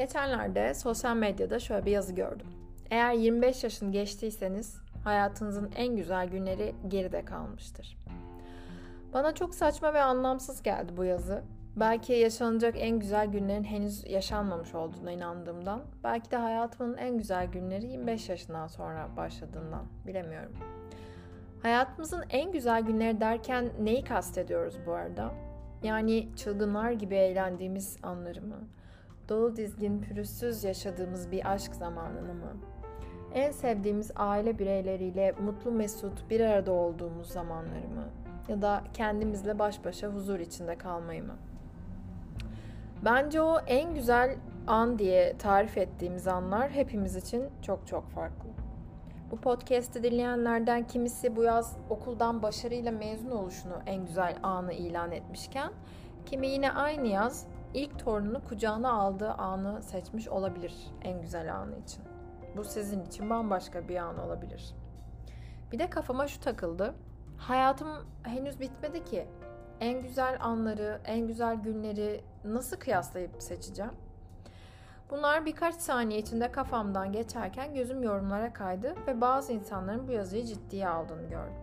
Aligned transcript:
Geçenlerde 0.00 0.74
sosyal 0.74 1.16
medyada 1.16 1.58
şöyle 1.58 1.86
bir 1.86 1.90
yazı 1.90 2.12
gördüm. 2.12 2.46
Eğer 2.90 3.12
25 3.12 3.64
yaşını 3.64 3.92
geçtiyseniz 3.92 4.76
hayatınızın 5.04 5.70
en 5.76 5.96
güzel 5.96 6.28
günleri 6.28 6.74
geride 6.88 7.24
kalmıştır. 7.24 7.98
Bana 9.12 9.34
çok 9.34 9.54
saçma 9.54 9.94
ve 9.94 10.02
anlamsız 10.02 10.62
geldi 10.62 10.92
bu 10.96 11.04
yazı. 11.04 11.42
Belki 11.76 12.12
yaşanacak 12.12 12.74
en 12.78 12.98
güzel 12.98 13.26
günlerin 13.26 13.64
henüz 13.64 14.10
yaşanmamış 14.10 14.74
olduğuna 14.74 15.12
inandığımdan, 15.12 15.82
belki 16.04 16.30
de 16.30 16.36
hayatımın 16.36 16.96
en 16.96 17.18
güzel 17.18 17.46
günleri 17.46 17.86
25 17.86 18.28
yaşından 18.28 18.66
sonra 18.66 19.08
başladığından 19.16 19.86
bilemiyorum. 20.06 20.52
Hayatımızın 21.62 22.24
en 22.30 22.52
güzel 22.52 22.82
günleri 22.82 23.20
derken 23.20 23.70
neyi 23.80 24.04
kastediyoruz 24.04 24.76
bu 24.86 24.92
arada? 24.92 25.30
Yani 25.82 26.28
çılgınlar 26.36 26.90
gibi 26.90 27.14
eğlendiğimiz 27.14 27.96
anları 28.02 28.42
mı? 28.42 28.68
Dolu 29.30 29.56
dizgin 29.56 30.00
pürüzsüz 30.00 30.64
yaşadığımız 30.64 31.30
bir 31.30 31.52
aşk 31.52 31.74
zamanını 31.74 32.34
mı? 32.34 32.56
En 33.34 33.50
sevdiğimiz 33.50 34.10
aile 34.16 34.58
bireyleriyle 34.58 35.32
mutlu 35.32 35.70
mesut 35.70 36.30
bir 36.30 36.40
arada 36.40 36.72
olduğumuz 36.72 37.28
zamanları 37.28 37.88
mı? 37.88 38.08
Ya 38.48 38.62
da 38.62 38.84
kendimizle 38.94 39.58
baş 39.58 39.84
başa 39.84 40.08
huzur 40.08 40.40
içinde 40.40 40.78
kalmayı 40.78 41.24
mı? 41.24 41.36
Bence 43.04 43.40
o 43.40 43.58
en 43.58 43.94
güzel 43.94 44.36
an 44.66 44.98
diye 44.98 45.38
tarif 45.38 45.78
ettiğimiz 45.78 46.28
anlar 46.28 46.70
hepimiz 46.70 47.16
için 47.16 47.44
çok 47.62 47.86
çok 47.86 48.08
farklı. 48.08 48.50
Bu 49.30 49.36
podcast'i 49.36 50.02
dinleyenlerden 50.02 50.86
kimisi 50.86 51.36
bu 51.36 51.42
yaz 51.42 51.76
okuldan 51.90 52.42
başarıyla 52.42 52.92
mezun 52.92 53.30
oluşunu 53.30 53.74
en 53.86 54.06
güzel 54.06 54.36
anı 54.42 54.72
ilan 54.72 55.12
etmişken, 55.12 55.72
kimi 56.26 56.48
yine 56.48 56.72
aynı 56.72 57.08
yaz 57.08 57.46
ilk 57.74 57.98
torununu 57.98 58.44
kucağına 58.44 58.92
aldığı 58.92 59.32
anı 59.32 59.82
seçmiş 59.82 60.28
olabilir 60.28 60.74
en 61.02 61.20
güzel 61.20 61.54
anı 61.56 61.78
için. 61.78 62.04
Bu 62.56 62.64
sizin 62.64 63.04
için 63.04 63.30
bambaşka 63.30 63.88
bir 63.88 63.96
an 63.96 64.18
olabilir. 64.18 64.74
Bir 65.72 65.78
de 65.78 65.90
kafama 65.90 66.28
şu 66.28 66.40
takıldı. 66.40 66.94
Hayatım 67.36 67.88
henüz 68.22 68.60
bitmedi 68.60 69.04
ki. 69.04 69.26
En 69.80 70.02
güzel 70.02 70.38
anları, 70.40 71.00
en 71.04 71.26
güzel 71.26 71.56
günleri 71.56 72.24
nasıl 72.44 72.76
kıyaslayıp 72.76 73.42
seçeceğim? 73.42 73.92
Bunlar 75.10 75.46
birkaç 75.46 75.74
saniye 75.74 76.20
içinde 76.20 76.52
kafamdan 76.52 77.12
geçerken 77.12 77.74
gözüm 77.74 78.02
yorumlara 78.02 78.52
kaydı 78.52 78.94
ve 79.06 79.20
bazı 79.20 79.52
insanların 79.52 80.08
bu 80.08 80.12
yazıyı 80.12 80.44
ciddiye 80.44 80.88
aldığını 80.88 81.28
gördüm. 81.28 81.54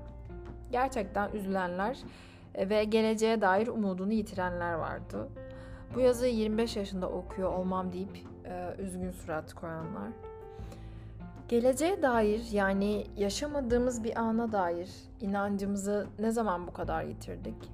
Gerçekten 0.72 1.32
üzülenler 1.32 1.98
ve 2.56 2.84
geleceğe 2.84 3.42
dair 3.42 3.68
umudunu 3.68 4.14
yitirenler 4.14 4.74
vardı. 4.74 5.30
Bu 5.96 6.00
yazıyı 6.00 6.36
25 6.36 6.76
yaşında 6.76 7.10
okuyor 7.10 7.54
olmam 7.54 7.94
deyip 7.94 8.18
e, 8.46 8.76
üzgün 8.82 9.12
surat 9.12 9.54
koyanlar. 9.54 10.10
Geleceğe 11.50 12.02
dair 12.02 12.52
yani 12.52 13.06
yaşamadığımız 13.18 14.04
bir 14.04 14.20
ana 14.20 14.52
dair 14.52 14.90
inancımızı 15.22 16.08
ne 16.20 16.32
zaman 16.32 16.68
bu 16.68 16.74
kadar 16.74 17.04
yitirdik? 17.04 17.72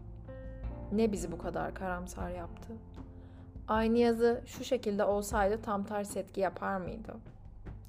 Ne 0.92 1.12
bizi 1.12 1.32
bu 1.32 1.38
kadar 1.38 1.74
karamsar 1.74 2.30
yaptı? 2.30 2.74
Aynı 3.68 3.98
yazı 3.98 4.42
şu 4.46 4.64
şekilde 4.64 5.04
olsaydı 5.04 5.62
tam 5.62 5.84
tersi 5.84 6.20
etki 6.20 6.42
yapar 6.42 6.78
mıydı? 6.78 7.14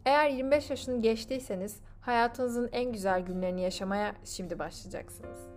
Eğer 0.04 0.28
25 0.30 0.70
yaşını 0.70 1.02
geçtiyseniz 1.02 1.80
hayatınızın 2.00 2.68
en 2.72 2.92
güzel 2.92 3.20
günlerini 3.20 3.62
yaşamaya 3.62 4.14
şimdi 4.24 4.58
başlayacaksınız. 4.58 5.53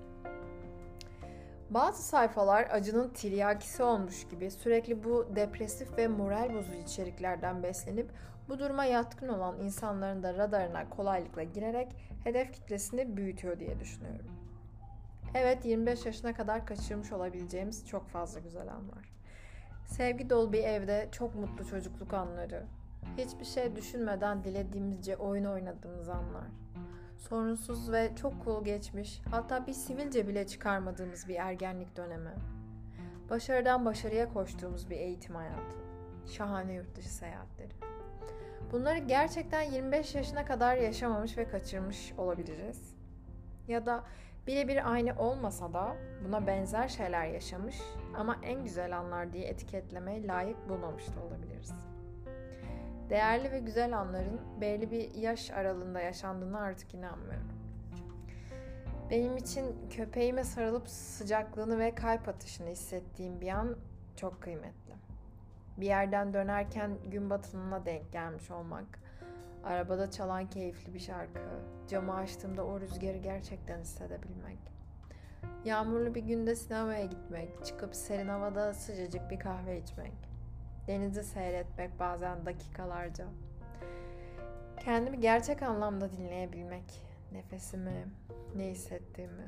Bazı 1.70 2.04
sayfalar 2.04 2.68
acının 2.72 3.10
tiryakisi 3.10 3.84
olmuş 3.84 4.28
gibi 4.28 4.52
sürekli 4.52 5.04
bu 5.04 5.28
depresif 5.36 5.98
ve 5.98 6.08
moral 6.08 6.54
bozucu 6.54 6.78
içeriklerden 6.78 7.64
beslenip 7.64 8.12
bu 8.50 8.60
duruma 8.60 8.86
yatkın 8.86 9.28
olan 9.28 9.60
insanların 9.60 10.23
da 10.23 10.34
radarına 10.34 10.89
kolaylıkla 10.89 11.44
girerek 11.44 11.88
hedef 12.23 12.54
kitlesini 12.54 13.17
büyütüyor 13.17 13.60
diye 13.60 13.80
düşünüyorum. 13.80 14.32
Evet 15.33 15.66
25 15.66 16.06
yaşına 16.06 16.33
kadar 16.33 16.66
kaçırmış 16.66 17.11
olabileceğimiz 17.11 17.88
çok 17.88 18.10
fazla 18.10 18.39
güzel 18.39 18.67
an 18.67 18.89
var. 18.92 19.14
Sevgi 19.86 20.30
dolu 20.30 20.54
bir 20.54 20.64
evde 20.64 21.10
çok 21.11 21.36
mutlu 21.36 21.67
çocukluk 21.67 22.14
anları. 22.14 22.66
Hiçbir 23.17 23.45
şey 23.45 23.76
düşünmeden 23.76 24.44
dilediğimizce 24.44 25.17
oyun 25.17 25.45
oynadığımız 25.45 26.10
anlar. 26.10 26.48
Sorunsuz 27.17 27.92
ve 27.92 28.16
çok 28.16 28.45
cool 28.45 28.64
geçmiş, 28.64 29.22
hatta 29.32 29.67
bir 29.67 29.73
sivilce 29.73 30.28
bile 30.28 30.48
çıkarmadığımız 30.48 31.28
bir 31.28 31.36
ergenlik 31.36 31.98
dönemi. 31.98 32.33
Başarıdan 33.30 33.86
başarıya 33.86 34.33
koştuğumuz 34.33 34.89
bir 34.89 34.95
eğitim 34.98 35.36
hayatı. 35.36 35.77
Şahane 36.26 36.73
yurt 36.73 36.95
dışı 36.95 37.10
seyahatleri. 37.10 37.73
Bunları 38.72 38.98
gerçekten 38.98 39.61
25 39.61 40.16
yaşına 40.16 40.45
kadar 40.45 40.76
yaşamamış 40.76 41.38
ve 41.38 41.48
kaçırmış 41.48 42.14
olabiliriz. 42.17 42.95
Ya 43.67 43.86
da 43.86 44.04
birebir 44.48 44.92
aynı 44.92 45.20
olmasa 45.20 45.73
da 45.73 45.95
buna 46.26 46.48
benzer 46.48 46.88
şeyler 46.88 47.26
yaşamış 47.26 47.82
ama 48.17 48.38
en 48.44 48.64
güzel 48.64 48.98
anlar 48.98 49.33
diye 49.33 49.48
etiketlemeye 49.48 50.27
layık 50.27 50.70
bulmamış 50.70 51.08
da 51.08 51.22
olabiliriz. 51.27 51.96
Değerli 53.10 53.52
ve 53.52 53.60
güzel 53.60 53.98
anların 53.98 54.42
belli 54.62 54.92
bir 54.92 55.16
yaş 55.16 55.52
aralığında 55.52 56.02
yaşandığına 56.02 56.60
artık 56.60 56.94
inanmıyorum. 56.94 57.48
Benim 59.10 59.38
için 59.38 59.90
köpeğime 59.90 60.44
sarılıp 60.44 60.90
sıcaklığını 60.90 61.80
ve 61.80 61.95
kalp 61.95 62.28
atışını 62.28 62.70
hissettiğim 62.70 63.42
bir 63.42 63.50
an 63.50 63.76
çok 64.16 64.42
kıymetli. 64.42 64.94
Bir 65.78 65.86
yerden 65.86 66.34
dönerken 66.34 66.92
gün 67.12 67.30
batımına 67.30 67.86
denk 67.86 68.12
gelmiş 68.12 68.52
olmak, 68.52 69.00
arabada 69.64 70.12
çalan 70.12 70.50
keyifli 70.50 70.94
bir 70.94 71.00
şarkı, 71.00 71.39
camı 71.88 72.16
açtığımda 72.16 72.66
o 72.66 72.80
rüzgarı 72.80 73.18
gerçekten 73.18 73.80
hissedebilmek. 73.80 74.60
Yağmurlu 75.66 76.16
bir 76.16 76.24
günde 76.24 76.56
sinemaya 76.56 77.06
gitmek, 77.06 77.66
çıkıp 77.66 77.95
serin 77.95 78.28
havada 78.28 78.74
sıcacık 78.74 79.32
bir 79.32 79.39
kahve 79.39 79.78
içmek. 79.78 80.36
Denizi 80.87 81.23
seyretmek 81.23 81.99
bazen 81.99 82.45
dakikalarca. 82.45 83.25
Kendimi 84.80 85.20
gerçek 85.20 85.64
anlamda 85.64 86.11
dinleyebilmek. 86.11 87.03
Nefesimi, 87.31 88.08
ne 88.55 88.67
hissettiğimi. 88.67 89.47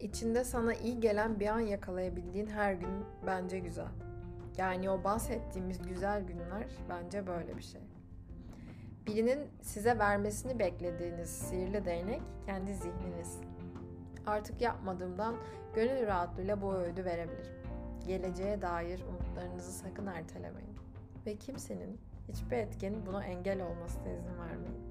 İçinde 0.00 0.44
sana 0.44 0.74
iyi 0.74 1.00
gelen 1.00 1.40
bir 1.40 1.46
an 1.46 1.60
yakalayabildiğin 1.60 2.46
her 2.46 2.72
gün 2.72 3.04
bence 3.26 3.58
güzel. 3.58 3.88
Yani 4.56 4.90
o 4.90 5.04
bahsettiğimiz 5.04 5.82
güzel 5.82 6.22
günler 6.22 6.66
bence 6.88 7.26
böyle 7.26 7.56
bir 7.56 7.62
şey. 7.62 7.80
Birinin 9.06 9.48
size 9.62 9.98
vermesini 9.98 10.58
beklediğiniz 10.58 11.30
sihirli 11.30 11.84
değnek 11.84 12.22
kendi 12.46 12.74
zihniniz. 12.74 13.40
Artık 14.26 14.60
yapmadığımdan 14.60 15.36
gönül 15.74 16.06
rahatlığıyla 16.06 16.62
bu 16.62 16.74
öğüdü 16.74 17.04
verebilirim. 17.04 17.57
Geleceğe 18.08 18.62
dair 18.62 19.00
umutlarınızı 19.08 19.72
sakın 19.72 20.06
ertelemeyin. 20.06 20.76
Ve 21.26 21.36
kimsenin, 21.36 22.00
hiçbir 22.28 22.56
etkenin 22.56 23.06
buna 23.06 23.24
engel 23.24 23.62
olmasına 23.62 24.08
izin 24.08 24.38
vermeyin. 24.38 24.88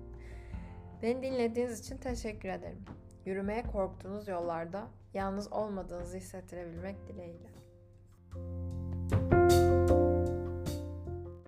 Beni 1.01 1.23
dinlediğiniz 1.23 1.79
için 1.79 1.97
teşekkür 1.97 2.49
ederim. 2.49 2.85
Yürümeye 3.25 3.63
korktuğunuz 3.63 4.27
yollarda 4.27 4.87
yalnız 5.13 5.53
olmadığınızı 5.53 6.17
hissettirebilmek 6.17 7.07
dileğiyle. 7.07 7.49